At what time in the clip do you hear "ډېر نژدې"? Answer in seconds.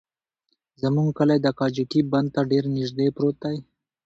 2.51-3.07